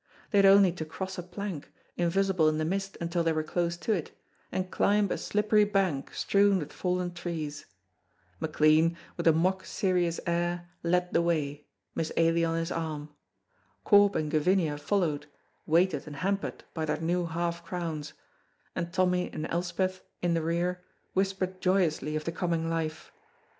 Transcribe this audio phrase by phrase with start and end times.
[0.31, 3.77] They had only to cross a plank, invisible in the mist until they were close
[3.77, 4.09] to it,
[4.51, 7.67] and climb a slippery bank strewn with fallen trees.
[8.39, 13.09] McLean, with a mock serious air, led the way, Miss Ailie on his arm.
[13.83, 15.27] Corp and Gavinia followed,
[15.67, 18.13] weighted and hampered by their new half crowns,
[18.75, 20.83] and Tommy and Elspeth, in the rear,
[21.13, 23.11] whispered joyously of the coming life.